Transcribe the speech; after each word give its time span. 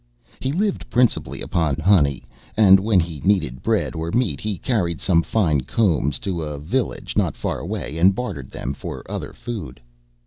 He 0.39 0.51
lived 0.51 0.89
principally 0.89 1.43
upon 1.43 1.75
honey; 1.75 2.23
and 2.57 2.79
when 2.79 2.99
he 2.99 3.19
needed 3.23 3.61
bread 3.61 3.93
or 3.93 4.09
meat, 4.11 4.39
he 4.39 4.57
carried 4.57 4.99
some 4.99 5.21
fine 5.21 5.61
combs 5.61 6.17
to 6.25 6.41
a 6.41 6.57
village 6.57 7.15
not 7.15 7.37
far 7.37 7.59
away 7.59 7.99
and 7.99 8.15
bartered 8.15 8.49
them 8.49 8.73
for 8.73 9.03
other 9.07 9.31
food. 9.31 9.79